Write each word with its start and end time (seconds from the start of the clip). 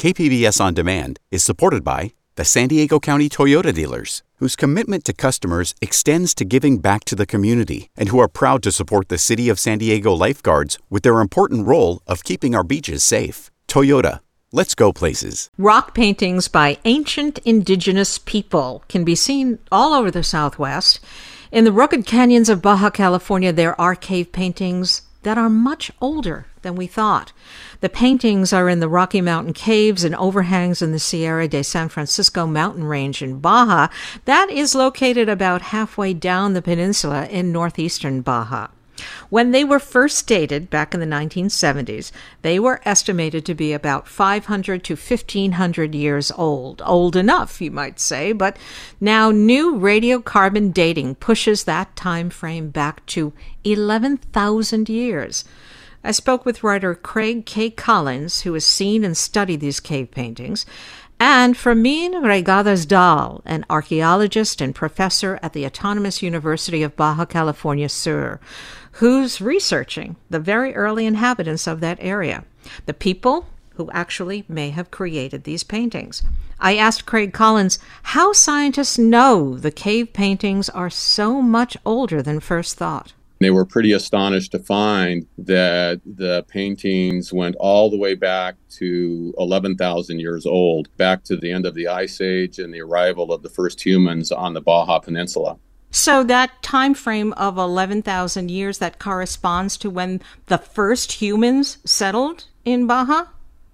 KPBS 0.00 0.62
On 0.62 0.72
Demand 0.72 1.20
is 1.30 1.44
supported 1.44 1.84
by 1.84 2.14
the 2.36 2.44
San 2.46 2.68
Diego 2.68 2.98
County 2.98 3.28
Toyota 3.28 3.70
dealers, 3.70 4.22
whose 4.36 4.56
commitment 4.56 5.04
to 5.04 5.12
customers 5.12 5.74
extends 5.82 6.32
to 6.36 6.46
giving 6.46 6.78
back 6.78 7.04
to 7.04 7.14
the 7.14 7.26
community 7.26 7.90
and 7.98 8.08
who 8.08 8.18
are 8.18 8.26
proud 8.26 8.62
to 8.62 8.72
support 8.72 9.10
the 9.10 9.18
City 9.18 9.50
of 9.50 9.60
San 9.60 9.76
Diego 9.76 10.14
lifeguards 10.14 10.78
with 10.88 11.02
their 11.02 11.20
important 11.20 11.66
role 11.66 12.00
of 12.06 12.24
keeping 12.24 12.54
our 12.54 12.64
beaches 12.64 13.02
safe. 13.02 13.50
Toyota, 13.68 14.20
let's 14.52 14.74
go 14.74 14.90
places. 14.90 15.50
Rock 15.58 15.92
paintings 15.92 16.48
by 16.48 16.78
ancient 16.86 17.38
indigenous 17.40 18.16
people 18.16 18.82
can 18.88 19.04
be 19.04 19.14
seen 19.14 19.58
all 19.70 19.92
over 19.92 20.10
the 20.10 20.22
Southwest. 20.22 20.98
In 21.52 21.64
the 21.64 21.72
rugged 21.72 22.06
canyons 22.06 22.48
of 22.48 22.62
Baja 22.62 22.88
California, 22.88 23.52
there 23.52 23.78
are 23.78 23.94
cave 23.94 24.32
paintings 24.32 25.02
that 25.22 25.38
are 25.38 25.50
much 25.50 25.90
older 26.00 26.46
than 26.62 26.74
we 26.74 26.86
thought. 26.86 27.32
The 27.80 27.88
paintings 27.88 28.52
are 28.52 28.68
in 28.68 28.80
the 28.80 28.88
Rocky 28.88 29.20
Mountain 29.20 29.54
caves 29.54 30.04
and 30.04 30.14
overhangs 30.14 30.82
in 30.82 30.92
the 30.92 30.98
Sierra 30.98 31.48
de 31.48 31.62
San 31.62 31.88
Francisco 31.88 32.46
mountain 32.46 32.84
range 32.84 33.22
in 33.22 33.40
Baja. 33.40 33.88
That 34.24 34.50
is 34.50 34.74
located 34.74 35.28
about 35.28 35.62
halfway 35.62 36.14
down 36.14 36.54
the 36.54 36.62
peninsula 36.62 37.26
in 37.26 37.52
northeastern 37.52 38.22
Baja. 38.22 38.68
When 39.28 39.50
they 39.50 39.64
were 39.64 39.78
first 39.78 40.26
dated 40.26 40.70
back 40.70 40.94
in 40.94 41.00
the 41.00 41.06
1970s, 41.06 42.12
they 42.42 42.58
were 42.58 42.80
estimated 42.84 43.44
to 43.46 43.54
be 43.54 43.72
about 43.72 44.08
500 44.08 44.82
to 44.84 44.94
1500 44.94 45.94
years 45.94 46.30
old. 46.32 46.82
Old 46.84 47.16
enough, 47.16 47.60
you 47.60 47.70
might 47.70 48.00
say, 48.00 48.32
but 48.32 48.56
now 49.00 49.30
new 49.30 49.74
radiocarbon 49.74 50.72
dating 50.72 51.16
pushes 51.16 51.64
that 51.64 51.94
time 51.96 52.30
frame 52.30 52.70
back 52.70 53.04
to 53.06 53.32
11,000 53.64 54.88
years. 54.88 55.44
I 56.02 56.12
spoke 56.12 56.46
with 56.46 56.64
writer 56.64 56.94
Craig 56.94 57.44
K. 57.44 57.68
Collins, 57.68 58.40
who 58.42 58.54
has 58.54 58.64
seen 58.64 59.04
and 59.04 59.16
studied 59.16 59.60
these 59.60 59.80
cave 59.80 60.10
paintings, 60.10 60.64
and 61.22 61.54
Fermin 61.54 62.14
Reygadas 62.14 62.88
Dahl, 62.88 63.42
an 63.44 63.66
archaeologist 63.68 64.62
and 64.62 64.74
professor 64.74 65.38
at 65.42 65.52
the 65.52 65.66
Autonomous 65.66 66.22
University 66.22 66.82
of 66.82 66.96
Baja 66.96 67.26
California 67.26 67.90
Sur, 67.90 68.40
who's 68.92 69.38
researching 69.38 70.16
the 70.30 70.40
very 70.40 70.74
early 70.74 71.04
inhabitants 71.04 71.66
of 71.66 71.80
that 71.80 71.98
area, 72.00 72.44
the 72.86 72.94
people 72.94 73.46
who 73.74 73.90
actually 73.90 74.46
may 74.48 74.70
have 74.70 74.90
created 74.90 75.44
these 75.44 75.62
paintings. 75.62 76.22
I 76.58 76.76
asked 76.76 77.04
Craig 77.04 77.34
Collins 77.34 77.78
how 78.02 78.32
scientists 78.32 78.98
know 78.98 79.58
the 79.58 79.70
cave 79.70 80.14
paintings 80.14 80.70
are 80.70 80.90
so 80.90 81.42
much 81.42 81.76
older 81.84 82.22
than 82.22 82.40
first 82.40 82.76
thought. 82.78 83.12
They 83.40 83.50
were 83.50 83.64
pretty 83.64 83.92
astonished 83.92 84.52
to 84.52 84.58
find 84.58 85.26
that 85.38 86.02
the 86.04 86.44
paintings 86.48 87.32
went 87.32 87.56
all 87.58 87.88
the 87.88 87.96
way 87.96 88.14
back 88.14 88.56
to 88.72 89.34
11,000 89.38 90.20
years 90.20 90.44
old, 90.44 90.94
back 90.98 91.24
to 91.24 91.36
the 91.38 91.50
end 91.50 91.64
of 91.64 91.74
the 91.74 91.88
Ice 91.88 92.20
Age 92.20 92.58
and 92.58 92.72
the 92.72 92.82
arrival 92.82 93.32
of 93.32 93.42
the 93.42 93.48
first 93.48 93.84
humans 93.84 94.30
on 94.30 94.52
the 94.52 94.60
Baja 94.60 94.98
Peninsula. 94.98 95.56
So 95.90 96.22
that 96.24 96.62
time 96.62 96.92
frame 96.92 97.32
of 97.32 97.56
11,000 97.56 98.50
years 98.50 98.76
that 98.76 98.98
corresponds 98.98 99.78
to 99.78 99.88
when 99.88 100.20
the 100.46 100.58
first 100.58 101.12
humans 101.12 101.78
settled 101.84 102.44
in 102.66 102.86
Baja? 102.86 103.24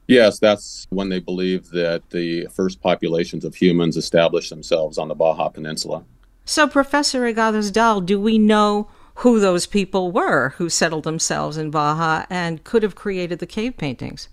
Yes, 0.07 0.39
that's 0.39 0.87
when 0.91 1.09
they 1.09 1.19
believe 1.19 1.71
that 1.71 2.09
the 2.11 2.47
first 2.53 2.81
populations 2.81 3.45
of 3.45 3.57
humans 3.57 3.97
established 3.97 4.51
themselves 4.51 4.97
on 4.97 5.09
the 5.09 5.17
Baja 5.17 5.49
Peninsula. 5.49 6.05
So, 6.45 6.69
Professor 6.69 7.23
Reygadas 7.23 7.73
Dahl, 7.73 8.01
do 8.01 8.21
we 8.21 8.39
know 8.39 8.89
who 9.17 9.41
those 9.41 9.67
people 9.67 10.13
were 10.13 10.51
who 10.51 10.69
settled 10.69 11.05
themselves 11.05 11.57
in 11.57 11.71
Baja 11.71 12.27
and 12.29 12.65
could 12.65 12.83
have 12.83 12.95
created 12.95 13.39
the 13.39 13.47
cave 13.47 13.77
paintings. 13.77 14.29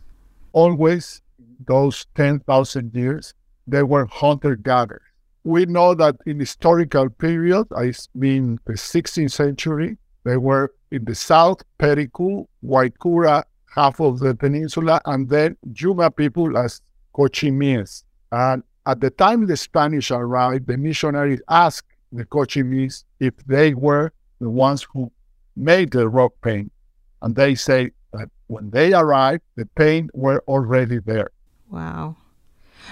Always, 0.51 1.21
those 1.65 2.05
10,000 2.15 2.93
years, 2.93 3.33
they 3.65 3.83
were 3.83 4.05
hunter 4.05 4.55
gatherers. 4.55 5.01
We 5.45 5.65
know 5.65 5.93
that 5.95 6.17
in 6.25 6.39
historical 6.39 7.09
period, 7.09 7.67
I 7.75 7.93
mean 8.13 8.59
the 8.65 8.73
16th 8.73 9.31
century, 9.31 9.97
they 10.25 10.37
were 10.37 10.73
in 10.91 11.05
the 11.05 11.15
south, 11.15 11.63
Pericú, 11.79 12.45
Guaycura, 12.63 13.43
half 13.73 13.99
of 13.99 14.19
the 14.19 14.35
peninsula, 14.35 15.01
and 15.05 15.29
then 15.29 15.57
Yuma 15.75 16.11
people 16.11 16.57
as 16.57 16.81
Cochimies. 17.15 18.03
And 18.31 18.63
at 18.85 18.99
the 18.99 19.09
time 19.09 19.47
the 19.47 19.57
Spanish 19.57 20.11
arrived, 20.11 20.67
the 20.67 20.77
missionaries 20.77 21.41
asked 21.49 21.87
the 22.11 22.25
Cochimies 22.25 23.05
if 23.19 23.33
they 23.47 23.73
were 23.73 24.11
the 24.43 24.49
ones 24.49 24.85
who 24.93 25.11
made 25.55 25.91
the 25.91 26.07
rock 26.07 26.33
paint. 26.43 26.71
And 27.21 27.35
they 27.35 27.55
say 27.55 27.91
that 28.11 28.29
when 28.47 28.69
they 28.69 28.93
arrived, 28.93 29.43
the 29.55 29.65
paint 29.75 30.11
were 30.13 30.43
already 30.47 30.99
there. 30.99 31.31
Wow. 31.69 32.17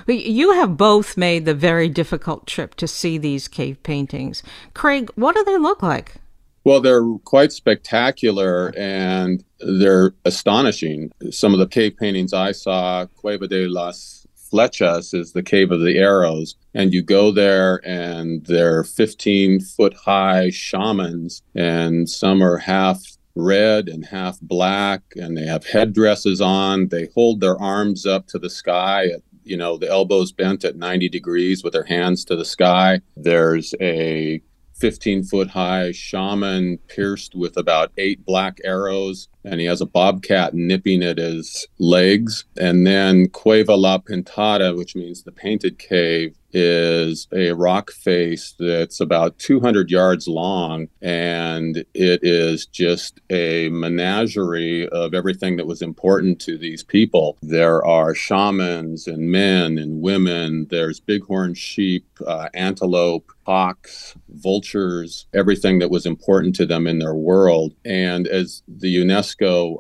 But 0.06 0.26
you 0.26 0.54
have 0.54 0.78
both 0.78 1.18
made 1.18 1.46
the 1.46 1.54
very 1.54 1.90
difficult 1.90 2.48
trip 2.48 2.76
to 2.76 2.88
see 2.88 3.18
these 3.18 3.48
cave 3.48 3.84
paintings. 3.84 4.42
Craig, 4.74 5.10
what 5.16 5.36
do 5.36 5.44
they 5.44 5.58
look 5.58 5.84
like? 5.84 6.16
Well, 6.64 6.80
they're 6.80 7.04
quite 7.26 7.52
spectacular 7.52 8.72
and 8.78 9.44
they're 9.60 10.14
astonishing. 10.26 11.12
Some 11.32 11.54
of 11.54 11.60
the 11.60 11.68
cave 11.68 11.98
paintings 11.98 12.34
I 12.34 12.52
saw, 12.52 13.08
Cueva 13.08 13.48
de 13.48 13.68
las 13.68 14.21
Flechas 14.52 15.14
is 15.14 15.34
the 15.34 15.44
Cave 15.44 15.72
of 15.72 15.82
the 15.82 15.98
Arrows. 15.98 16.56
And 16.74 16.94
you 16.94 17.02
go 17.02 17.32
there, 17.32 17.82
and 17.86 18.46
they're 18.46 18.84
15 18.84 19.62
foot 19.62 19.94
high 19.94 20.50
shamans, 20.50 21.42
and 21.56 22.10
some 22.10 22.42
are 22.42 22.58
half 22.58 23.02
red 23.36 23.88
and 23.88 24.06
half 24.06 24.40
black, 24.42 25.02
and 25.16 25.38
they 25.38 25.46
have 25.46 25.66
headdresses 25.66 26.42
on. 26.42 26.90
They 26.90 27.08
hold 27.16 27.40
their 27.40 27.60
arms 27.62 28.06
up 28.06 28.28
to 28.28 28.40
the 28.40 28.50
sky 28.50 29.06
at 29.06 29.22
you 29.44 29.58
know, 29.58 29.78
the 29.78 29.90
elbows 29.90 30.32
bent 30.32 30.64
at 30.64 30.76
90 30.76 31.10
degrees 31.10 31.64
with 31.64 31.74
their 31.74 31.84
hands 31.84 32.24
to 32.26 32.36
the 32.36 32.46
sky. 32.46 33.02
There's 33.16 33.74
a 33.82 34.42
15 34.76 35.24
foot 35.24 35.50
high 35.50 35.92
shaman 35.92 36.78
pierced 36.88 37.36
with 37.36 37.58
about 37.58 37.92
eight 37.98 38.26
black 38.26 38.60
arrows 38.64 39.28
and 39.44 39.60
he 39.60 39.66
has 39.66 39.82
a 39.82 39.86
bobcat 39.86 40.54
nipping 40.54 41.04
at 41.04 41.18
his 41.18 41.68
legs. 41.80 42.46
And 42.58 42.86
then 42.86 43.30
Cueva 43.30 43.76
La 43.76 43.98
Pintada, 43.98 44.76
which 44.78 44.96
means 44.96 45.24
the 45.24 45.32
painted 45.32 45.80
cave, 45.80 46.36
is 46.54 47.28
a 47.34 47.52
rock 47.52 47.92
face 47.92 48.56
that's 48.60 49.00
about 49.00 49.38
200 49.40 49.90
yards 49.90 50.28
long. 50.28 50.88
And 51.02 51.78
it 51.94 52.20
is 52.24 52.66
just 52.66 53.20
a 53.30 53.70
menagerie 53.70 54.88
of 54.90 55.14
everything 55.14 55.58
that 55.58 55.68
was 55.68 55.82
important 55.82 56.40
to 56.42 56.58
these 56.58 56.84
people. 56.84 57.38
There 57.42 57.86
are 57.86 58.14
shamans 58.14 59.08
and 59.08 59.32
men 59.32 59.78
and 59.78 60.02
women, 60.02 60.68
there's 60.70 61.00
bighorn 61.00 61.54
sheep, 61.54 62.06
uh, 62.26 62.50
antelope, 62.54 63.32
hawks, 63.46 64.16
vultures, 64.30 65.26
everything 65.34 65.80
that 65.80 65.90
was 65.90 66.06
important 66.06 66.56
to 66.56 66.66
them 66.66 66.88
in 66.88 67.00
their 67.00 67.16
world. 67.16 67.74
And 67.86 68.28
as 68.28 68.62
the 68.68 68.96
UNESCO 68.98 69.31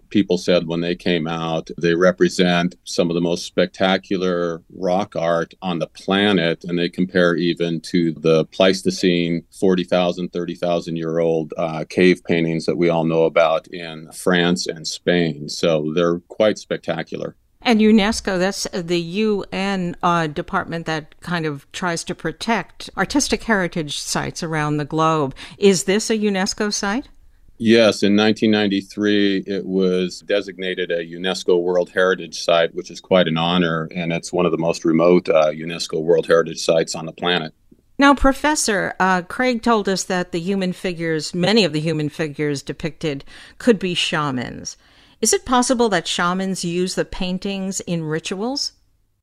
People 0.09 0.37
said 0.37 0.67
when 0.67 0.81
they 0.81 0.95
came 0.95 1.27
out, 1.27 1.69
they 1.77 1.95
represent 1.95 2.75
some 2.83 3.09
of 3.09 3.15
the 3.15 3.21
most 3.21 3.45
spectacular 3.45 4.61
rock 4.73 5.15
art 5.15 5.53
on 5.61 5.79
the 5.79 5.87
planet, 5.87 6.63
and 6.63 6.77
they 6.77 6.89
compare 6.89 7.35
even 7.35 7.79
to 7.81 8.13
the 8.13 8.45
Pleistocene 8.45 9.43
40,000, 9.51 10.29
30,000 10.29 10.95
year 10.95 11.19
old 11.19 11.53
uh, 11.57 11.85
cave 11.89 12.23
paintings 12.23 12.65
that 12.65 12.77
we 12.77 12.89
all 12.89 13.05
know 13.05 13.23
about 13.23 13.67
in 13.67 14.11
France 14.11 14.67
and 14.67 14.87
Spain. 14.87 15.49
So 15.49 15.91
they're 15.95 16.19
quite 16.19 16.57
spectacular. 16.57 17.35
And 17.63 17.79
UNESCO, 17.79 18.39
that's 18.39 18.67
the 18.73 18.99
UN 18.99 19.95
uh, 20.01 20.27
department 20.27 20.87
that 20.87 21.19
kind 21.21 21.45
of 21.45 21.71
tries 21.71 22.03
to 22.05 22.15
protect 22.15 22.89
artistic 22.97 23.43
heritage 23.43 23.99
sites 23.99 24.41
around 24.41 24.77
the 24.77 24.85
globe. 24.85 25.35
Is 25.59 25.83
this 25.83 26.09
a 26.09 26.17
UNESCO 26.17 26.73
site? 26.73 27.07
Yes, 27.63 28.01
in 28.01 28.17
1993, 28.17 29.43
it 29.45 29.67
was 29.67 30.21
designated 30.21 30.89
a 30.89 31.05
UNESCO 31.05 31.61
World 31.61 31.91
Heritage 31.91 32.43
Site, 32.43 32.73
which 32.73 32.89
is 32.89 32.99
quite 32.99 33.27
an 33.27 33.37
honor, 33.37 33.87
and 33.93 34.11
it's 34.11 34.33
one 34.33 34.47
of 34.47 34.51
the 34.51 34.57
most 34.57 34.83
remote 34.83 35.29
uh, 35.29 35.51
UNESCO 35.51 36.01
World 36.01 36.25
Heritage 36.25 36.57
Sites 36.57 36.95
on 36.95 37.05
the 37.05 37.11
planet. 37.11 37.53
Now, 37.99 38.15
Professor, 38.15 38.95
uh, 38.99 39.21
Craig 39.21 39.61
told 39.61 39.87
us 39.87 40.05
that 40.05 40.31
the 40.31 40.39
human 40.39 40.73
figures, 40.73 41.35
many 41.35 41.63
of 41.63 41.71
the 41.71 41.79
human 41.79 42.09
figures 42.09 42.63
depicted, 42.63 43.23
could 43.59 43.77
be 43.77 43.93
shamans. 43.93 44.75
Is 45.21 45.31
it 45.31 45.45
possible 45.45 45.87
that 45.89 46.07
shamans 46.07 46.65
use 46.65 46.95
the 46.95 47.05
paintings 47.05 47.79
in 47.81 48.03
rituals? 48.03 48.71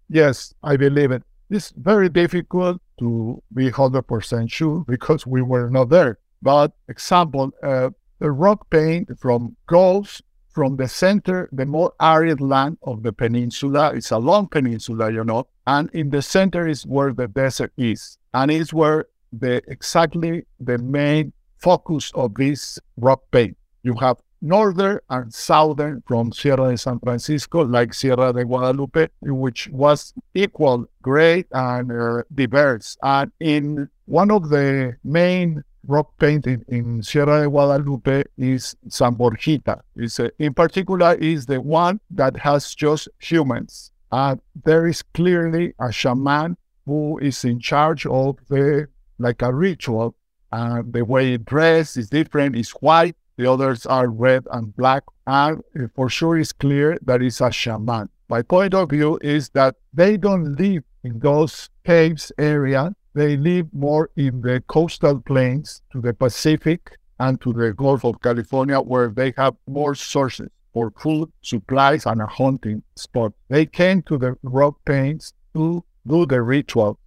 Yes, 0.09 0.55
I 0.63 0.77
believe 0.77 1.11
it. 1.11 1.25
It's 1.51 1.73
very 1.77 2.09
difficult 2.09 2.81
to 3.01 3.43
be 3.53 3.69
100% 3.73 4.49
sure 4.49 4.85
because 4.87 5.27
we 5.27 5.43
were 5.43 5.69
not 5.71 5.89
there. 5.89 6.21
But, 6.41 6.73
example, 6.89 7.51
uh, 7.65 7.91
the 8.19 8.31
rock 8.31 8.69
paint 8.71 9.11
from 9.19 9.57
goes 9.67 10.23
from 10.51 10.77
the 10.77 10.89
center, 10.89 11.49
the 11.53 11.67
more 11.67 11.93
arid 12.01 12.41
land 12.41 12.79
of 12.83 13.03
the 13.03 13.13
peninsula. 13.13 13.93
It's 13.95 14.11
a 14.11 14.19
long 14.19 14.49
peninsula, 14.49 15.13
you 15.13 15.25
know, 15.25 15.47
and 15.67 15.89
in 15.93 16.11
the 16.11 16.23
center 16.23 16.67
is 16.67 16.85
where 16.87 17.13
the 17.13 17.29
desert 17.29 17.73
is, 17.77 18.19
and 18.35 18.51
it's 18.51 18.73
where 18.73 19.07
the 19.33 19.63
exactly 19.69 20.47
the 20.59 20.79
main 20.79 21.33
focus 21.59 22.11
of 22.15 22.35
this 22.35 22.79
rock 22.97 23.23
paint. 23.31 23.57
You 23.83 23.95
have 23.97 24.17
northern 24.41 25.01
and 25.11 25.33
southern 25.33 26.03
from 26.07 26.33
Sierra 26.33 26.71
de 26.71 26.79
San 26.79 26.99
Francisco, 27.01 27.65
like 27.65 27.95
Sierra 27.95 28.33
de 28.33 28.45
Guadalupe, 28.45 29.09
which 29.21 29.69
was 29.69 30.15
equal, 30.35 30.87
great, 31.03 31.47
and 31.53 31.91
uh, 31.93 32.23
diverse. 32.35 32.97
And 33.03 33.33
in 33.41 33.89
one 34.07 34.31
of 34.31 34.49
the 34.49 34.97
main 35.05 35.63
rock 35.89 36.13
painting 36.19 36.65
in 36.69 37.03
Sierra 37.03 37.43
de 37.43 37.49
Guadalupe 37.49 38.23
is 38.37 38.77
San 38.89 39.17
Borjita. 39.17 39.81
It's 39.97 40.21
a, 40.21 40.31
in 40.39 40.55
particular 40.55 41.15
is 41.15 41.47
the 41.47 41.61
one 41.61 41.99
that 42.11 42.37
has 42.37 42.75
just 42.75 43.09
humans. 43.19 43.91
And 44.13 44.41
there 44.65 44.87
is 44.87 45.03
clearly 45.03 45.75
a 45.81 45.91
shaman 45.91 46.57
who 46.87 47.19
is 47.19 47.45
in 47.45 47.59
charge 47.59 48.07
of 48.07 48.37
the 48.49 48.89
like 49.19 49.43
a 49.43 49.53
ritual. 49.53 50.15
And 50.53 50.93
the 50.93 51.05
way 51.05 51.35
it 51.35 51.45
dress 51.45 51.97
is 51.97 52.09
different. 52.11 52.57
It's 52.57 52.71
white. 52.71 53.17
The 53.37 53.51
others 53.51 53.87
are 53.87 54.09
red 54.09 54.47
and 54.53 54.75
black. 54.77 55.05
And 55.27 55.63
eh, 55.75 55.87
for 55.95 56.09
sure, 56.09 56.39
it's 56.39 56.53
clear 56.53 56.99
that 57.03 57.23
it's 57.23 57.41
a 57.41 57.51
shaman. 57.51 58.09
My 58.29 58.43
point 58.43 58.75
of 58.75 58.91
view 58.91 59.19
is 59.23 59.51
that 59.51 59.77
they 59.93 60.17
don't 60.17 60.57
live 60.57 60.85
in 61.03 61.19
those 61.19 61.71
caves 61.85 62.31
area 62.39 62.95
they 63.15 63.37
live 63.37 63.67
more 63.73 64.11
in 64.17 64.41
the 64.41 64.63
coastal 64.67 65.21
plains 65.21 65.83
to 65.93 66.01
the 66.01 66.15
Pacific 66.15 66.97
and 67.19 67.41
to 67.41 67.53
the 67.53 67.73
Gulf 67.73 68.05
of 68.05 68.21
California, 68.21 68.79
where 68.81 69.09
they 69.09 69.33
have 69.37 69.55
more 69.67 69.95
sources 69.95 70.49
for 70.73 70.93
food, 70.93 71.33
supplies, 71.43 72.07
and 72.07 72.21
a 72.21 72.27
hunting 72.27 72.83
spot. 72.97 73.33
They 73.49 73.67
came 73.67 74.03
to 74.03 74.19
the 74.19 74.37
rock 74.43 74.77
plains 74.85 75.33
to 75.55 75.85
do 76.07 76.27
the 76.27 76.43
ritual. 76.43 76.99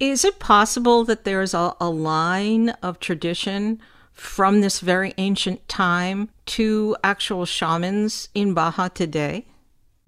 Is 0.00 0.24
it 0.24 0.38
possible 0.38 1.04
that 1.04 1.24
there's 1.24 1.54
a, 1.54 1.74
a 1.80 1.90
line 1.90 2.70
of 2.82 2.98
tradition 2.98 3.80
from 4.12 4.60
this 4.60 4.80
very 4.80 5.14
ancient 5.18 5.68
time 5.68 6.30
to 6.46 6.96
actual 7.04 7.44
shamans 7.44 8.28
in 8.34 8.54
Baja 8.54 8.88
today? 8.88 9.46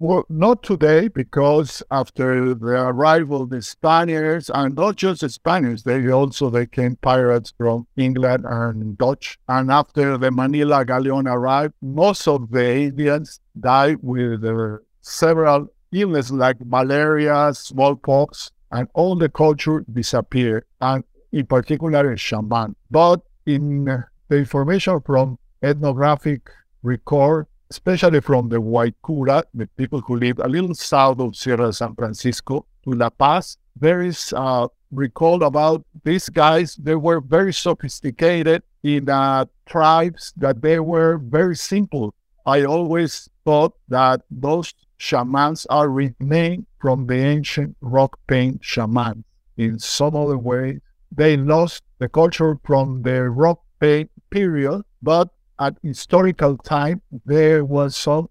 Well, 0.03 0.25
not 0.27 0.63
today, 0.63 1.07
because 1.07 1.81
after 1.89 2.53
the 2.53 2.87
arrival 2.87 3.43
of 3.43 3.51
the 3.51 3.61
Spaniards, 3.61 4.51
and 4.53 4.75
not 4.75 4.97
just 4.97 5.21
the 5.21 5.29
Spaniards, 5.29 5.83
they 5.83 6.11
also 6.11 6.49
they 6.49 6.65
came 6.65 6.97
pirates 6.97 7.53
from 7.57 7.87
England 7.95 8.43
and 8.45 8.97
Dutch. 8.97 9.39
And 9.47 9.71
after 9.71 10.17
the 10.17 10.29
Manila 10.29 10.83
galleon 10.83 11.25
arrived, 11.25 11.75
most 11.81 12.27
of 12.27 12.51
the 12.51 12.69
Indians 12.79 13.39
died 13.57 13.99
with 14.01 14.43
uh, 14.43 14.79
several 14.99 15.69
illnesses 15.93 16.33
like 16.33 16.57
malaria, 16.65 17.53
smallpox, 17.53 18.51
and 18.73 18.89
all 18.95 19.15
the 19.15 19.29
culture 19.29 19.85
disappeared, 19.89 20.65
and 20.81 21.05
in 21.31 21.45
particular 21.45 22.11
in 22.11 22.17
shaman. 22.17 22.75
But 22.91 23.21
in 23.45 23.85
the 23.85 24.37
information 24.37 24.99
from 25.05 25.39
ethnographic 25.63 26.49
record, 26.81 27.47
especially 27.69 28.21
from 28.21 28.49
the 28.49 28.59
Guaycura, 28.59 29.43
the 29.53 29.67
people 29.77 30.01
who 30.01 30.17
live 30.17 30.39
a 30.39 30.47
little 30.47 30.75
south 30.75 31.19
of 31.19 31.35
Sierra 31.35 31.73
San 31.73 31.95
Francisco 31.95 32.65
to 32.83 32.91
La 32.91 33.09
Paz. 33.09 33.57
There 33.75 34.01
is 34.01 34.33
a 34.35 34.67
recall 34.91 35.43
about 35.43 35.83
these 36.03 36.29
guys. 36.29 36.75
They 36.75 36.95
were 36.95 37.19
very 37.19 37.53
sophisticated 37.53 38.63
in 38.83 39.09
uh, 39.09 39.45
tribes 39.65 40.33
that 40.37 40.61
they 40.61 40.79
were 40.79 41.17
very 41.17 41.55
simple. 41.55 42.13
I 42.45 42.63
always 42.65 43.29
thought 43.45 43.73
that 43.87 44.21
those 44.29 44.73
shamans 44.97 45.65
are 45.69 45.89
renamed 45.89 46.65
from 46.79 47.07
the 47.07 47.15
ancient 47.15 47.75
rock 47.81 48.19
paint 48.27 48.59
shamans. 48.63 49.23
In 49.57 49.79
some 49.79 50.15
other 50.15 50.37
way, 50.37 50.79
they 51.11 51.37
lost 51.37 51.83
the 51.99 52.09
culture 52.09 52.57
from 52.63 53.03
the 53.03 53.29
rock 53.29 53.61
paint 53.79 54.09
period, 54.29 54.81
but 55.01 55.29
at 55.59 55.77
historical 55.83 56.57
time, 56.57 57.01
there 57.25 57.63
was 57.65 57.95
some 57.95 58.29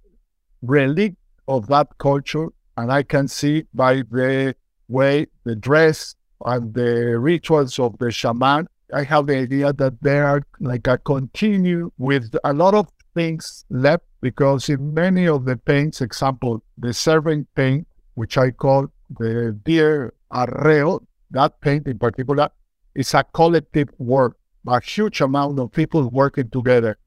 relic 0.62 1.14
of 1.48 1.66
that 1.68 1.88
culture, 1.98 2.48
and 2.76 2.92
I 2.92 3.02
can 3.02 3.28
see 3.28 3.64
by 3.74 3.96
the 3.96 4.54
way 4.88 5.26
the 5.44 5.56
dress 5.56 6.14
and 6.44 6.74
the 6.74 7.18
rituals 7.18 7.78
of 7.78 7.98
the 7.98 8.10
shaman, 8.10 8.66
I 8.92 9.04
have 9.04 9.26
the 9.26 9.36
idea 9.36 9.72
that 9.72 10.02
they 10.02 10.18
are 10.18 10.42
like 10.60 10.86
a 10.86 10.98
continue 10.98 11.90
with 11.98 12.34
a 12.44 12.52
lot 12.52 12.74
of 12.74 12.88
things 13.14 13.64
left 13.70 14.04
because 14.20 14.68
in 14.68 14.94
many 14.94 15.26
of 15.26 15.44
the 15.44 15.56
paints, 15.56 16.00
example, 16.00 16.62
the 16.78 16.92
servant 16.92 17.48
paint, 17.54 17.86
which 18.14 18.36
I 18.36 18.50
call 18.50 18.88
the 19.18 19.58
deer 19.64 20.14
arreo, 20.32 21.04
that 21.30 21.60
paint 21.60 21.86
in 21.86 21.98
particular 21.98 22.50
is 22.94 23.14
a 23.14 23.24
collective 23.24 23.88
work, 23.98 24.36
a 24.68 24.80
huge 24.80 25.20
amount 25.20 25.58
of 25.58 25.72
people 25.72 26.08
working 26.10 26.50
together. 26.50 26.98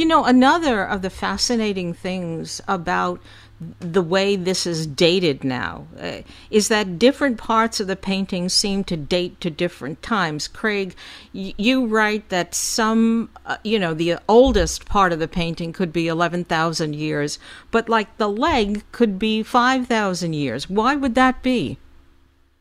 You 0.00 0.06
know, 0.06 0.24
another 0.24 0.82
of 0.82 1.02
the 1.02 1.10
fascinating 1.10 1.92
things 1.92 2.62
about 2.66 3.20
the 3.80 4.00
way 4.00 4.34
this 4.34 4.66
is 4.66 4.86
dated 4.86 5.44
now 5.44 5.88
uh, 6.00 6.22
is 6.50 6.68
that 6.68 6.98
different 6.98 7.36
parts 7.36 7.80
of 7.80 7.86
the 7.86 7.96
painting 7.96 8.48
seem 8.48 8.82
to 8.84 8.96
date 8.96 9.42
to 9.42 9.50
different 9.50 10.02
times. 10.02 10.48
Craig, 10.48 10.94
y- 11.34 11.52
you 11.58 11.84
write 11.84 12.30
that 12.30 12.54
some, 12.54 13.28
uh, 13.44 13.58
you 13.62 13.78
know, 13.78 13.92
the 13.92 14.16
oldest 14.26 14.86
part 14.86 15.12
of 15.12 15.18
the 15.18 15.28
painting 15.28 15.70
could 15.70 15.92
be 15.92 16.08
11,000 16.08 16.96
years, 16.96 17.38
but 17.70 17.90
like 17.90 18.16
the 18.16 18.30
leg 18.30 18.82
could 18.92 19.18
be 19.18 19.42
5,000 19.42 20.32
years. 20.32 20.70
Why 20.70 20.96
would 20.96 21.14
that 21.16 21.42
be? 21.42 21.76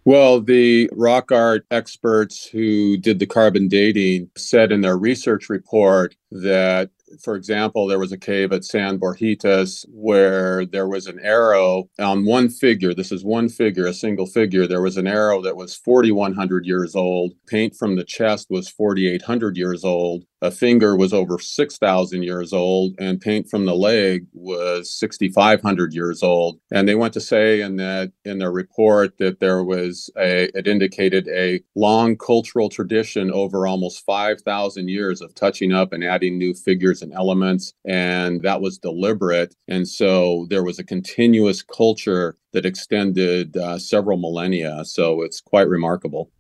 Well, 0.06 0.42
the 0.42 0.90
rock 0.94 1.32
art 1.32 1.66
experts 1.72 2.46
who 2.46 2.98
did 2.98 3.20
the 3.20 3.26
carbon 3.26 3.68
dating 3.68 4.32
said 4.36 4.72
in 4.72 4.82
their 4.82 4.98
research 4.98 5.50
report 5.50 6.16
that 6.32 6.90
for 7.24 7.36
example, 7.36 7.88
there 7.88 8.00
was 8.00 8.12
a 8.12 8.18
cave 8.18 8.52
at 8.52 8.66
San 8.66 9.00
Borjitas 9.00 9.86
where 9.90 10.66
there 10.66 10.88
was 10.88 11.08
an 11.08 11.20
arrow 11.22 11.90
on 12.00 12.26
one 12.26 12.50
figure. 12.50 12.94
This 12.94 13.12
is 13.12 13.24
one 13.24 13.50
figure, 13.50 13.86
a 13.86 13.94
single 13.94 14.26
figure. 14.26 14.68
There 14.68 14.82
was 14.82 14.98
an 14.98 15.08
arrow 15.08 15.42
that 15.42 15.56
was 15.56 15.76
4,100 15.76 16.66
years 16.66 16.96
old. 16.96 17.34
Paint 17.48 17.76
from 17.76 17.96
the 17.96 18.04
chest 18.04 18.48
was 18.50 18.70
4,800 18.70 19.58
years 19.58 19.84
old 19.84 20.24
a 20.42 20.52
finger 20.52 20.96
was 20.96 21.14
over 21.14 21.38
6,000 21.40 22.24
years 22.24 22.54
old, 22.54 22.96
and 23.00 23.20
paint 23.22 23.50
from 23.50 23.66
the 23.66 23.76
leg 23.76 24.26
was 24.34 24.92
6,500 24.98 25.94
years 25.94 26.24
old. 26.24 26.60
And 26.72 26.88
they 26.88 26.96
went 26.96 27.14
to 27.14 27.22
say 27.22 27.62
in 27.62 27.76
that 27.78 28.12
in 28.26 28.40
their 28.40 28.52
report 28.52 29.18
that 29.18 29.40
there 29.40 29.64
was 29.64 30.10
a 30.18 30.50
it 30.58 30.68
indicated 30.68 31.28
a 31.28 31.62
long 31.76 32.18
cultural 32.18 32.70
tradition 32.70 33.32
over 33.32 33.68
almost 33.68 34.06
5,000 34.06 34.88
years 34.88 35.22
of 35.22 35.36
touching 35.36 35.74
up 35.74 35.94
and 35.94 36.04
adding 36.04 36.38
new 36.38 36.54
figures 36.54 37.02
and 37.02 37.14
elements, 37.14 37.74
and 37.86 38.42
that 38.44 38.62
was 38.62 38.78
deliberate. 38.78 39.56
And 39.68 39.88
so 39.88 40.48
there 40.50 40.64
was 40.64 40.80
a 40.80 40.84
continuous 40.84 41.62
culture 41.62 42.38
that 42.54 42.66
extended 42.66 43.56
uh, 43.58 43.78
several 43.78 44.18
millennia. 44.18 44.84
So 44.86 45.22
it's 45.22 45.42
quite 45.42 45.68
remarkable. 45.68 46.32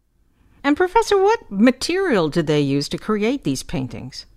And, 0.69 0.77
Professor, 0.77 1.19
what 1.19 1.49
material 1.49 2.29
did 2.29 2.45
they 2.45 2.61
use 2.61 2.87
to 2.89 2.99
create 2.99 3.43
these 3.43 3.63
paintings? 3.63 4.27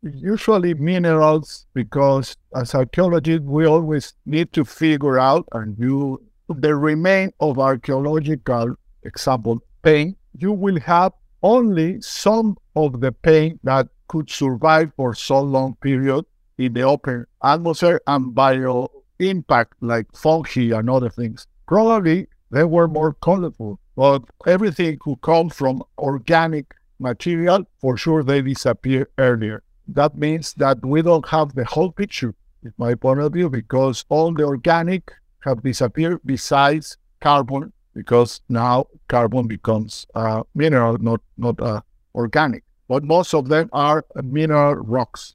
Usually 0.00 0.72
minerals, 0.72 1.66
because 1.74 2.34
as 2.54 2.74
archaeologists, 2.74 3.44
we 3.44 3.66
always 3.66 4.14
need 4.24 4.54
to 4.54 4.64
figure 4.64 5.18
out 5.18 5.46
and 5.52 5.78
you 5.78 6.24
the 6.48 6.74
remain 6.74 7.30
of 7.40 7.58
archaeological 7.58 8.76
example 9.02 9.58
paint, 9.82 10.16
you 10.38 10.50
will 10.50 10.80
have 10.80 11.12
only 11.42 12.00
some 12.00 12.56
of 12.74 13.02
the 13.02 13.12
paint 13.12 13.60
that 13.64 13.88
could 14.08 14.30
survive 14.30 14.92
for 14.96 15.14
so 15.14 15.42
long 15.42 15.76
period 15.82 16.24
in 16.56 16.72
the 16.72 16.84
open 16.84 17.26
atmosphere 17.44 18.00
and 18.06 18.34
bio 18.34 18.90
impact 19.18 19.74
like 19.82 20.06
fungi 20.14 20.74
and 20.74 20.88
other 20.88 21.10
things. 21.10 21.46
Probably 21.68 22.28
they 22.50 22.64
were 22.64 22.88
more 22.88 23.14
colorful 23.14 23.78
but 23.96 24.22
everything 24.46 24.98
who 25.02 25.16
comes 25.16 25.54
from 25.54 25.82
organic 25.98 26.74
material, 26.98 27.64
for 27.80 27.96
sure 27.96 28.22
they 28.22 28.42
disappear 28.42 29.08
earlier. 29.18 29.62
That 29.88 30.16
means 30.16 30.52
that 30.54 30.84
we 30.84 31.02
don't 31.02 31.26
have 31.28 31.54
the 31.54 31.64
whole 31.64 31.90
picture, 31.90 32.34
in 32.62 32.74
my 32.76 32.94
point 32.94 33.20
of 33.20 33.32
view, 33.32 33.48
because 33.48 34.04
all 34.08 34.32
the 34.34 34.44
organic 34.44 35.12
have 35.40 35.62
disappeared 35.62 36.20
besides 36.26 36.98
carbon, 37.20 37.72
because 37.94 38.42
now 38.48 38.86
carbon 39.08 39.46
becomes 39.46 40.06
a 40.14 40.42
mineral, 40.54 40.98
not 40.98 41.20
not 41.38 41.60
uh, 41.60 41.80
organic. 42.14 42.64
But 42.88 43.02
most 43.02 43.34
of 43.34 43.48
them 43.48 43.70
are 43.72 44.04
mineral 44.22 44.74
rocks. 44.74 45.34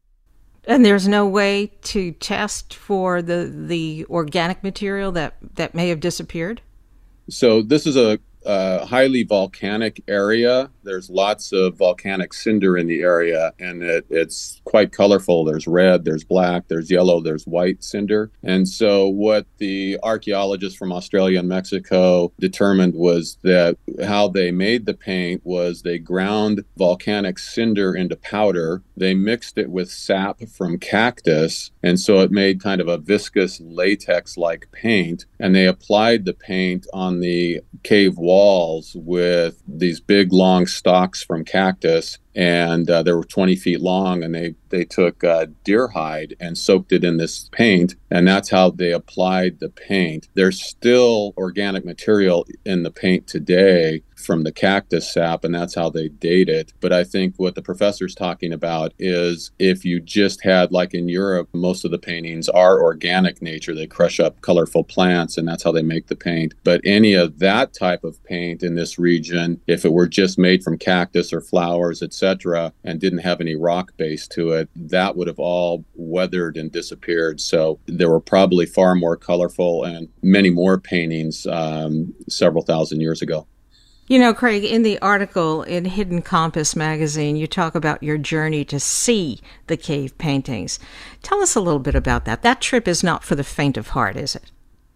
And 0.65 0.85
there's 0.85 1.07
no 1.07 1.25
way 1.25 1.71
to 1.83 2.11
test 2.11 2.73
for 2.75 3.21
the 3.21 3.51
the 3.51 4.05
organic 4.09 4.63
material 4.63 5.11
that 5.13 5.35
that 5.55 5.73
may 5.73 5.89
have 5.89 5.99
disappeared. 5.99 6.61
So 7.29 7.61
this 7.61 7.85
is 7.85 7.95
a 7.95 8.19
highly 8.85 9.23
volcanic 9.23 10.03
area. 10.07 10.69
There's 10.83 11.09
lots 11.09 11.51
of 11.51 11.77
volcanic 11.77 12.33
cinder 12.33 12.77
in 12.77 12.87
the 12.87 13.01
area, 13.01 13.53
and 13.59 13.83
it, 13.83 14.05
it's 14.09 14.61
quite 14.65 14.91
colorful. 14.91 15.45
There's 15.45 15.67
red, 15.67 16.05
there's 16.05 16.23
black, 16.23 16.67
there's 16.67 16.89
yellow, 16.91 17.21
there's 17.21 17.45
white 17.45 17.83
cinder. 17.83 18.31
And 18.43 18.67
so, 18.67 19.07
what 19.07 19.45
the 19.57 19.99
archaeologists 20.03 20.77
from 20.77 20.91
Australia 20.91 21.39
and 21.39 21.47
Mexico 21.47 22.31
determined 22.39 22.95
was 22.95 23.37
that 23.43 23.77
how 24.03 24.27
they 24.27 24.51
made 24.51 24.85
the 24.85 24.93
paint 24.93 25.41
was 25.43 25.81
they 25.81 25.97
ground 25.97 26.63
volcanic 26.77 27.39
cinder 27.39 27.95
into 27.95 28.15
powder, 28.15 28.83
they 28.97 29.13
mixed 29.13 29.57
it 29.57 29.69
with 29.69 29.89
sap 29.89 30.41
from 30.49 30.77
cactus, 30.77 31.71
and 31.83 31.99
so 31.99 32.19
it 32.19 32.31
made 32.31 32.61
kind 32.61 32.81
of 32.81 32.87
a 32.87 32.97
viscous 32.97 33.59
latex 33.61 34.37
like 34.37 34.67
paint, 34.71 35.25
and 35.39 35.55
they 35.55 35.65
applied 35.65 36.25
the 36.25 36.33
paint 36.33 36.85
on 36.93 37.19
the 37.19 37.61
cave 37.83 38.17
walls 38.17 38.95
with 38.95 39.61
these 39.67 39.99
big 39.99 40.31
long 40.31 40.67
stalks 40.71 41.23
from 41.23 41.45
cactus 41.45 42.17
and 42.33 42.89
uh, 42.89 43.03
they 43.03 43.11
were 43.11 43.23
20 43.23 43.55
feet 43.55 43.81
long 43.81 44.23
and 44.23 44.33
they 44.33 44.55
they 44.69 44.85
took 44.85 45.23
uh, 45.23 45.47
deer 45.63 45.89
hide 45.89 46.35
and 46.39 46.57
soaked 46.57 46.91
it 46.91 47.03
in 47.03 47.17
this 47.17 47.49
paint 47.51 47.95
and 48.09 48.27
that's 48.27 48.49
how 48.49 48.69
they 48.69 48.91
applied 48.91 49.59
the 49.59 49.69
paint. 49.69 50.29
There's 50.33 50.61
still 50.61 51.33
organic 51.37 51.83
material 51.83 52.45
in 52.65 52.83
the 52.83 52.91
paint 52.91 53.27
today 53.27 54.03
from 54.21 54.43
the 54.43 54.51
cactus 54.51 55.11
sap 55.11 55.43
and 55.43 55.53
that's 55.53 55.75
how 55.75 55.89
they 55.89 56.07
date 56.07 56.49
it 56.49 56.73
but 56.79 56.93
i 56.93 57.03
think 57.03 57.33
what 57.37 57.55
the 57.55 57.61
professor's 57.61 58.15
talking 58.15 58.53
about 58.53 58.93
is 58.99 59.51
if 59.59 59.83
you 59.85 59.99
just 59.99 60.43
had 60.43 60.71
like 60.71 60.93
in 60.93 61.07
europe 61.07 61.49
most 61.53 61.85
of 61.85 61.91
the 61.91 61.99
paintings 61.99 62.49
are 62.49 62.81
organic 62.81 63.41
nature 63.41 63.75
they 63.75 63.87
crush 63.87 64.19
up 64.19 64.39
colorful 64.41 64.83
plants 64.83 65.37
and 65.37 65.47
that's 65.47 65.63
how 65.63 65.71
they 65.71 65.81
make 65.81 66.07
the 66.07 66.15
paint 66.15 66.53
but 66.63 66.81
any 66.83 67.13
of 67.13 67.39
that 67.39 67.73
type 67.73 68.03
of 68.03 68.23
paint 68.23 68.63
in 68.63 68.75
this 68.75 68.97
region 68.97 69.59
if 69.67 69.85
it 69.85 69.93
were 69.93 70.07
just 70.07 70.37
made 70.37 70.63
from 70.63 70.77
cactus 70.77 71.33
or 71.33 71.41
flowers 71.41 72.01
etc 72.01 72.73
and 72.83 72.99
didn't 72.99 73.19
have 73.19 73.41
any 73.41 73.55
rock 73.55 73.95
base 73.97 74.27
to 74.29 74.51
it, 74.51 74.69
that 74.75 75.15
would 75.15 75.27
have 75.27 75.39
all 75.39 75.85
weathered 75.95 76.57
and 76.57 76.71
disappeared. 76.71 77.39
So 77.39 77.79
there 77.85 78.09
were 78.09 78.19
probably 78.19 78.65
far 78.65 78.95
more 78.95 79.17
colorful 79.17 79.83
and 79.83 80.09
many 80.21 80.49
more 80.49 80.79
paintings 80.79 81.45
um, 81.47 82.13
several 82.29 82.63
thousand 82.63 83.01
years 83.01 83.21
ago. 83.21 83.47
You 84.11 84.19
know, 84.19 84.33
Craig, 84.33 84.65
in 84.65 84.81
the 84.81 84.99
article 84.99 85.63
in 85.63 85.85
Hidden 85.85 86.23
Compass 86.23 86.75
magazine, 86.75 87.37
you 87.37 87.47
talk 87.47 87.75
about 87.75 88.03
your 88.03 88.17
journey 88.17 88.65
to 88.65 88.77
see 88.77 89.39
the 89.67 89.77
cave 89.77 90.17
paintings. 90.17 90.79
Tell 91.23 91.41
us 91.41 91.55
a 91.55 91.61
little 91.61 91.79
bit 91.79 91.95
about 91.95 92.25
that. 92.25 92.41
That 92.41 92.59
trip 92.59 92.89
is 92.89 93.05
not 93.05 93.23
for 93.23 93.35
the 93.35 93.43
faint 93.45 93.77
of 93.77 93.87
heart, 93.87 94.17
is 94.17 94.35
it? 94.35 94.51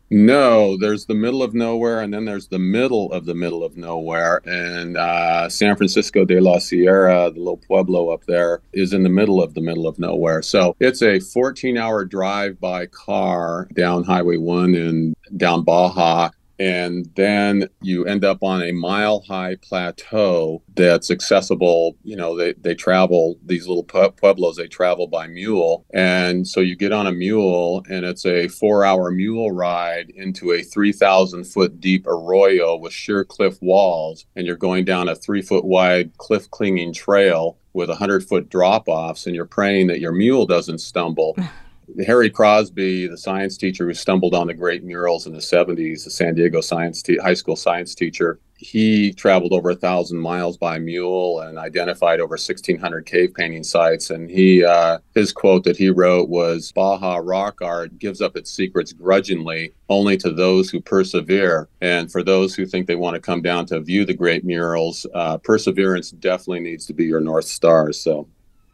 No, 0.09 0.75
there's 0.77 1.05
the 1.05 1.15
middle 1.15 1.43
of 1.43 1.53
nowhere, 1.53 2.01
and 2.01 2.13
then 2.13 2.25
there's 2.25 2.49
the 2.49 2.59
middle 2.59 3.09
of 3.13 3.25
the 3.25 3.35
middle 3.35 3.63
of 3.63 3.77
nowhere. 3.77 4.41
And 4.43 4.97
uh, 4.97 5.47
San 5.47 5.77
Francisco 5.77 6.25
de 6.25 6.41
la 6.41 6.59
Sierra, 6.59 7.31
the 7.31 7.39
little 7.39 7.55
pueblo 7.55 8.09
up 8.09 8.25
there, 8.25 8.59
is 8.73 8.91
in 8.91 9.03
the 9.03 9.09
middle 9.09 9.41
of 9.41 9.53
the 9.53 9.61
middle 9.61 9.87
of 9.87 9.97
nowhere. 9.97 10.41
So 10.41 10.75
it's 10.81 11.01
a 11.01 11.21
14 11.21 11.77
hour 11.77 12.03
drive 12.03 12.59
by 12.59 12.87
car 12.87 13.69
down 13.75 14.03
Highway 14.03 14.35
1 14.35 14.75
and 14.75 15.15
down 15.37 15.63
Baja 15.63 16.31
and 16.59 17.09
then 17.15 17.67
you 17.81 18.05
end 18.05 18.23
up 18.23 18.43
on 18.43 18.61
a 18.61 18.71
mile 18.71 19.21
high 19.27 19.55
plateau 19.61 20.61
that's 20.75 21.11
accessible 21.11 21.95
you 22.03 22.15
know 22.15 22.35
they, 22.35 22.53
they 22.53 22.75
travel 22.75 23.37
these 23.45 23.67
little 23.67 23.83
pueblos 23.83 24.55
they 24.55 24.67
travel 24.67 25.07
by 25.07 25.27
mule. 25.27 25.85
And 25.93 26.47
so 26.47 26.59
you 26.59 26.75
get 26.75 26.91
on 26.91 27.07
a 27.07 27.11
mule 27.11 27.83
and 27.89 28.05
it's 28.05 28.25
a 28.25 28.47
four 28.47 28.83
hour 28.83 29.11
mule 29.11 29.51
ride 29.51 30.09
into 30.11 30.51
a 30.51 30.61
3000 30.61 31.43
foot 31.45 31.79
deep 31.79 32.05
arroyo 32.07 32.75
with 32.75 32.93
sheer 32.93 33.23
cliff 33.23 33.57
walls. 33.61 34.25
And 34.35 34.45
you're 34.45 34.55
going 34.55 34.85
down 34.85 35.09
a 35.09 35.15
three 35.15 35.41
foot 35.41 35.65
wide 35.65 36.17
cliff 36.17 36.49
clinging 36.51 36.93
trail 36.93 37.57
with 37.73 37.89
100 37.89 38.27
foot 38.27 38.49
drop 38.49 38.87
offs 38.87 39.25
and 39.25 39.35
you're 39.35 39.45
praying 39.45 39.87
that 39.87 39.99
your 39.99 40.13
mule 40.13 40.45
doesn't 40.45 40.79
stumble 40.79 41.35
Harry 42.05 42.29
Crosby, 42.29 43.07
the 43.07 43.17
science 43.17 43.57
teacher 43.57 43.85
who 43.85 43.93
stumbled 43.93 44.33
on 44.33 44.47
the 44.47 44.53
great 44.53 44.83
murals 44.83 45.27
in 45.27 45.33
the 45.33 45.39
70s, 45.39 46.03
the 46.03 46.09
San 46.09 46.35
Diego 46.35 46.61
science 46.61 47.01
te- 47.01 47.17
high 47.17 47.33
school 47.33 47.55
science 47.55 47.95
teacher, 47.95 48.39
he 48.57 49.11
traveled 49.13 49.51
over 49.51 49.71
a 49.71 49.75
thousand 49.75 50.19
miles 50.19 50.57
by 50.57 50.79
mule 50.79 51.41
and 51.41 51.57
identified 51.57 52.19
over 52.19 52.33
1,600 52.33 53.05
cave 53.05 53.33
painting 53.33 53.63
sites. 53.63 54.09
And 54.09 54.29
he, 54.29 54.63
uh, 54.63 54.99
his 55.13 55.33
quote 55.33 55.65
that 55.65 55.77
he 55.77 55.89
wrote 55.89 56.29
was, 56.29 56.71
"Baja 56.71 57.17
rock 57.17 57.61
art 57.61 57.99
gives 57.99 58.21
up 58.21 58.37
its 58.37 58.51
secrets 58.51 58.93
grudgingly, 58.93 59.73
only 59.89 60.17
to 60.17 60.31
those 60.31 60.69
who 60.69 60.79
persevere." 60.79 61.67
And 61.81 62.11
for 62.11 62.23
those 62.23 62.55
who 62.55 62.65
think 62.65 62.87
they 62.87 62.95
want 62.95 63.15
to 63.15 63.19
come 63.21 63.41
down 63.41 63.65
to 63.67 63.79
view 63.81 64.05
the 64.05 64.13
great 64.13 64.45
murals, 64.45 65.05
uh, 65.13 65.37
perseverance 65.39 66.11
definitely 66.11 66.61
needs 66.61 66.85
to 66.87 66.93
be 66.93 67.05
your 67.05 67.21
north 67.21 67.45
star. 67.45 67.91
So. 67.91 68.27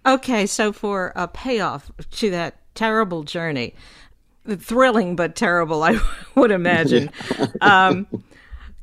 Okay, 0.05 0.45
so 0.45 0.71
for 0.71 1.11
a 1.15 1.27
payoff 1.27 1.91
to 2.11 2.31
that 2.31 2.55
terrible 2.75 3.23
journey. 3.23 3.75
Thrilling, 4.47 5.15
but 5.15 5.35
terrible, 5.35 5.83
I 5.83 5.99
would 6.35 6.51
imagine. 6.51 7.11
um, 7.61 8.07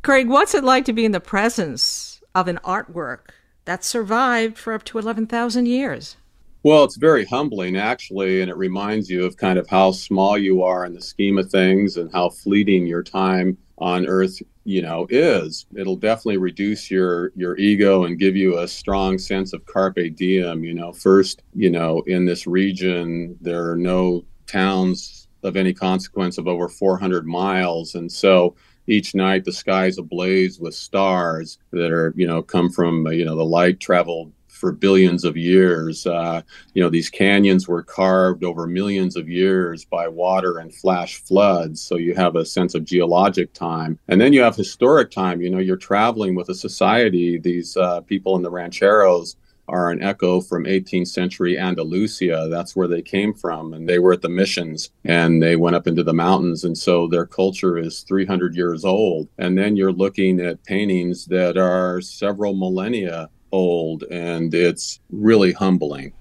Craig, 0.02 0.28
what's 0.28 0.54
it 0.54 0.62
like 0.62 0.84
to 0.84 0.92
be 0.92 1.04
in 1.04 1.12
the 1.12 1.20
presence 1.20 2.20
of 2.34 2.46
an 2.46 2.60
artwork 2.64 3.30
that 3.64 3.84
survived 3.84 4.56
for 4.56 4.72
up 4.72 4.84
to 4.84 4.98
11,000 4.98 5.66
years? 5.66 6.16
Well, 6.62 6.84
it's 6.84 6.96
very 6.96 7.24
humbling, 7.24 7.76
actually, 7.76 8.40
and 8.40 8.50
it 8.50 8.56
reminds 8.56 9.10
you 9.10 9.24
of 9.24 9.36
kind 9.36 9.58
of 9.58 9.68
how 9.68 9.92
small 9.92 10.38
you 10.38 10.62
are 10.62 10.84
in 10.84 10.94
the 10.94 11.00
scheme 11.00 11.38
of 11.38 11.50
things 11.50 11.96
and 11.96 12.12
how 12.12 12.30
fleeting 12.30 12.86
your 12.86 13.02
time 13.02 13.58
on 13.78 14.06
Earth, 14.06 14.40
you 14.64 14.82
know, 14.82 15.06
is. 15.10 15.66
It'll 15.76 15.96
definitely 15.96 16.38
reduce 16.38 16.90
your 16.90 17.32
your 17.36 17.56
ego 17.56 18.04
and 18.04 18.18
give 18.18 18.36
you 18.36 18.58
a 18.58 18.68
strong 18.68 19.18
sense 19.18 19.52
of 19.52 19.64
carpe 19.66 20.16
diem. 20.16 20.64
You 20.64 20.74
know, 20.74 20.92
first, 20.92 21.42
you 21.54 21.70
know, 21.70 22.02
in 22.06 22.24
this 22.24 22.46
region, 22.46 23.36
there 23.40 23.70
are 23.70 23.76
no 23.76 24.24
towns 24.46 25.28
of 25.42 25.56
any 25.56 25.72
consequence 25.72 26.38
of 26.38 26.48
over 26.48 26.68
400 26.68 27.26
miles, 27.26 27.94
and 27.94 28.10
so 28.10 28.56
each 28.88 29.14
night 29.14 29.44
the 29.44 29.52
sky's 29.52 29.98
ablaze 29.98 30.58
with 30.58 30.74
stars 30.74 31.58
that 31.70 31.92
are 31.92 32.12
you 32.16 32.26
know 32.26 32.42
come 32.42 32.70
from 32.70 33.06
you 33.08 33.24
know 33.24 33.36
the 33.36 33.44
light 33.44 33.78
traveled 33.80 34.32
for 34.58 34.72
billions 34.72 35.24
of 35.24 35.36
years. 35.36 36.06
Uh, 36.06 36.42
you 36.74 36.82
know, 36.82 36.90
these 36.90 37.08
canyons 37.08 37.68
were 37.68 37.82
carved 37.82 38.44
over 38.44 38.66
millions 38.66 39.16
of 39.16 39.28
years 39.28 39.84
by 39.84 40.08
water 40.08 40.58
and 40.58 40.74
flash 40.74 41.16
floods. 41.22 41.80
So 41.80 41.96
you 41.96 42.14
have 42.14 42.36
a 42.36 42.44
sense 42.44 42.74
of 42.74 42.84
geologic 42.84 43.52
time. 43.52 43.98
And 44.08 44.20
then 44.20 44.32
you 44.32 44.42
have 44.42 44.56
historic 44.56 45.10
time. 45.10 45.40
You 45.40 45.50
know, 45.50 45.58
you're 45.58 45.76
traveling 45.76 46.34
with 46.34 46.48
a 46.48 46.54
society, 46.54 47.38
these 47.38 47.76
uh, 47.76 48.00
people 48.02 48.36
in 48.36 48.42
the 48.42 48.50
rancheros 48.50 49.36
are 49.68 49.90
an 49.90 50.02
echo 50.02 50.40
from 50.40 50.64
18th 50.64 51.08
century 51.08 51.58
Andalusia. 51.58 52.48
That's 52.50 52.74
where 52.74 52.88
they 52.88 53.02
came 53.02 53.34
from. 53.34 53.74
And 53.74 53.88
they 53.88 53.98
were 53.98 54.12
at 54.12 54.22
the 54.22 54.28
missions 54.28 54.90
and 55.04 55.42
they 55.42 55.56
went 55.56 55.76
up 55.76 55.86
into 55.86 56.02
the 56.02 56.14
mountains. 56.14 56.64
And 56.64 56.76
so 56.76 57.06
their 57.06 57.26
culture 57.26 57.76
is 57.76 58.00
300 58.00 58.56
years 58.56 58.84
old. 58.84 59.28
And 59.38 59.56
then 59.56 59.76
you're 59.76 59.92
looking 59.92 60.40
at 60.40 60.64
paintings 60.64 61.26
that 61.26 61.56
are 61.58 62.00
several 62.00 62.54
millennia 62.54 63.28
old, 63.52 64.04
and 64.04 64.54
it's 64.54 65.00
really 65.10 65.52
humbling. 65.52 66.12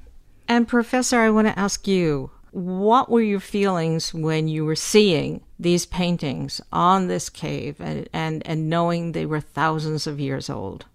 And, 0.48 0.68
Professor, 0.68 1.20
I 1.20 1.30
want 1.30 1.48
to 1.48 1.60
ask 1.60 1.88
you 1.88 2.32
what 2.52 3.10
were 3.10 3.22
your 3.22 3.40
feelings 3.40 4.14
when 4.14 4.48
you 4.48 4.66
were 4.66 4.76
seeing 4.76 5.42
these 5.60 5.86
paintings 5.86 6.62
on 6.72 7.08
this 7.08 7.30
cave 7.30 7.80
and, 7.80 8.10
and, 8.14 8.46
and 8.48 8.70
knowing 8.70 9.12
they 9.12 9.26
were 9.26 9.42
thousands 9.42 10.08
of 10.08 10.20
years 10.20 10.50
old? 10.50 10.86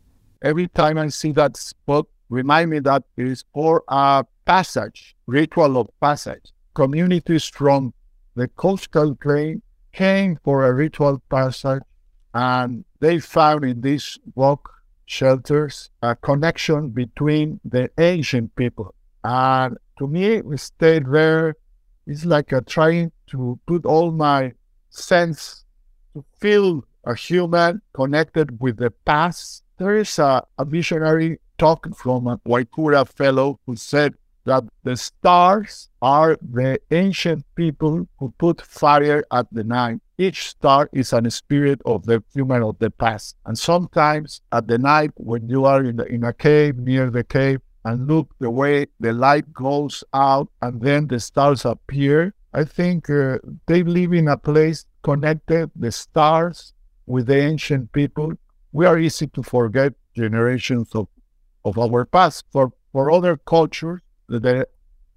Every 0.43 0.69
time 0.69 0.99
I 0.99 1.09
see 1.09 1.31
that 1.33 1.57
spot, 1.57 2.07
remind 2.31 2.71
me 2.71 2.81
that 2.81 3.05
it 3.17 3.29
is 3.29 3.45
for 3.53 3.85
a 3.87 4.25
passage, 4.45 5.15
ritual 5.27 5.79
of 5.79 5.89
passage. 6.01 6.53
Communities 6.75 7.45
from 7.45 7.93
the 8.35 8.49
coastal 8.49 9.15
plain 9.15 9.63
came 9.93 10.39
for 10.43 10.67
a 10.67 10.73
ritual 10.73 11.23
passage 11.29 11.83
and 12.35 12.85
they 13.01 13.19
found 13.19 13.65
in 13.65 13.81
this 13.83 14.19
rock 14.35 14.82
shelters, 15.13 15.91
a 16.01 16.17
connection 16.17 16.89
between 16.89 17.61
the 17.65 17.91
ancient 17.99 18.57
people. 18.57 18.95
And 19.23 19.77
to 19.99 20.07
me, 20.07 20.41
we 20.41 20.57
stayed 20.57 21.07
there. 21.07 21.55
It's 22.07 22.25
like 22.25 22.51
a 22.53 22.63
trying 22.63 23.13
to 23.29 23.59
put 23.67 23.85
all 23.85 24.11
my 24.11 24.53
sense 24.89 25.65
to 26.15 26.25
feel 26.41 26.85
a 27.05 27.15
human 27.15 27.83
connected 27.93 28.59
with 28.61 28.79
the 28.79 28.91
past. 29.05 29.63
There 29.77 29.97
is 29.97 30.19
a, 30.19 30.45
a 30.59 30.65
visionary 30.65 31.39
talk 31.59 31.95
from 31.95 32.27
a 32.27 32.39
Guaycura 32.39 33.07
fellow 33.07 33.61
who 33.67 33.77
said 33.77 34.15
that 34.45 34.65
the 34.83 34.97
stars 34.97 35.89
are 36.01 36.37
the 36.41 36.81
ancient 36.91 37.45
people 37.55 38.09
who 38.19 38.35
put 38.39 38.61
fire 38.61 39.25
at 39.31 39.47
the 39.53 39.65
night. 39.65 40.01
Each 40.19 40.49
star 40.49 40.89
is 40.93 41.13
an 41.13 41.31
spirit 41.31 41.81
of 41.87 42.07
the 42.07 42.23
human 42.35 42.63
of 42.63 42.79
the 42.79 42.91
past. 42.91 43.37
And 43.47 43.59
sometimes 43.59 44.41
at 44.51 44.67
the 44.67 44.79
night, 44.79 45.11
when 45.17 45.49
you 45.49 45.65
are 45.65 45.85
in, 45.85 45.97
the, 45.97 46.07
in 46.07 46.25
a 46.25 46.33
cave, 46.33 46.77
near 46.79 47.11
the 47.11 47.25
cave, 47.25 47.61
and 47.85 48.07
look 48.07 48.35
the 48.39 48.51
way 48.51 48.87
the 49.01 49.13
light 49.13 49.53
goes 49.53 50.05
out 50.13 50.49
and 50.61 50.81
then 50.81 51.09
the 51.09 51.19
stars 51.19 51.65
appear, 51.65 52.35
I 52.53 52.65
think 52.65 53.09
uh, 53.11 53.39
they 53.67 53.83
live 53.83 54.13
in 54.13 54.29
a 54.29 54.37
place 54.37 54.87
connected, 55.03 55.71
the 55.75 55.91
stars, 55.91 56.75
with 57.07 57.27
the 57.27 57.39
ancient 57.39 57.93
people. 57.93 58.33
we 58.73 58.87
are 58.87 58.99
easy 58.99 59.27
to 59.27 59.43
forget 59.43 59.93
generations 60.15 60.95
of, 60.95 61.09
of 61.65 61.79
our 61.79 62.05
past. 62.05 62.45
For, 62.53 62.73
for 62.93 63.11
other 63.11 63.37
cultures, 63.37 64.01
the 64.41 64.67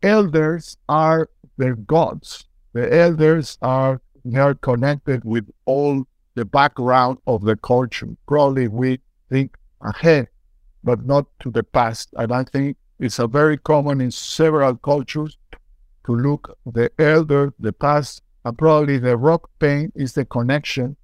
elders 0.01 0.77
are 0.89 1.29
their 1.57 1.75
gods. 1.75 2.45
The 2.74 2.93
elders 2.93 3.57
are 3.62 4.01
they 4.25 4.39
are 4.39 4.55
connected 4.55 5.24
with 5.24 5.48
all 5.65 6.05
the 6.34 6.45
background 6.45 7.19
of 7.27 7.43
the 7.43 7.55
culture. 7.55 8.10
Probably 8.27 8.67
we 8.67 9.00
think 9.29 9.55
ahead, 9.81 10.27
but 10.84 11.05
not 11.05 11.27
to 11.41 11.51
the 11.51 11.63
past. 11.63 12.10
And 12.17 12.34
I 12.34 12.43
think 12.43 12.77
it's 13.00 13.19
a 13.19 13.27
very 13.27 13.57
common 13.57 14.01
in 14.01 14.12
several 14.12 14.75
cultures 14.77 15.38
to 16.05 16.15
look 16.15 16.57
the 16.65 16.89
elder, 17.00 17.53
the 17.60 17.72
past, 17.72 18.24
and 18.43 18.57
probably 18.57 18.98
the 18.98 19.15
rock 19.15 19.50
paint 19.60 19.93
is 19.95 20.13
the 20.13 20.25
connection 20.25 20.95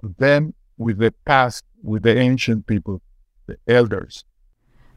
to 0.00 0.14
them 0.18 0.54
with 0.78 0.98
the 0.98 1.12
past, 1.24 1.64
with 1.82 2.04
the 2.04 2.16
ancient 2.16 2.66
people, 2.66 3.02
the 3.46 3.56
elders. 3.66 4.24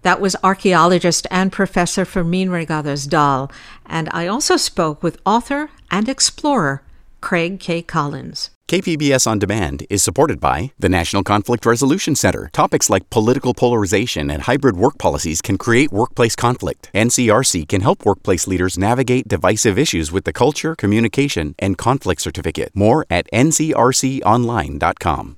That 0.04 0.22
was 0.22 0.36
archaeologist 0.44 1.28
and 1.30 1.52
professor 1.52 2.06
Fermin 2.06 2.50
Reygadas 2.50 3.08
Dahl, 3.08 3.52
and 3.86 4.10
I 4.12 4.28
also 4.28 4.58
spoke 4.58 5.04
with 5.04 5.20
author 5.26 5.70
and 5.90 6.10
explorer 6.10 6.82
Craig 7.22 7.60
K. 7.60 7.82
Collins. 7.82 8.50
KPBS 8.72 9.28
On 9.28 9.38
Demand 9.38 9.86
is 9.90 10.02
supported 10.02 10.40
by 10.40 10.72
the 10.80 10.88
National 10.88 11.24
Conflict 11.24 11.66
Resolution 11.66 12.16
Center. 12.16 12.50
Topics 12.54 12.90
like 12.90 13.10
political 13.10 13.54
polarization 13.54 14.32
and 14.32 14.44
hybrid 14.44 14.78
work 14.78 14.98
policies 14.98 15.42
can 15.42 15.58
create 15.58 15.92
workplace 15.92 16.38
conflict. 16.38 16.90
NCRC 16.96 17.68
can 17.68 17.82
help 17.82 18.06
workplace 18.06 18.48
leaders 18.48 18.78
navigate 18.78 19.28
divisive 19.28 19.78
issues 19.78 20.10
with 20.14 20.24
the 20.24 20.32
Culture, 20.32 20.74
Communication, 20.74 21.54
and 21.60 21.78
Conflict 21.78 22.22
Certificate. 22.22 22.72
More 22.74 23.06
at 23.10 23.28
ncrconline.com. 23.34 25.30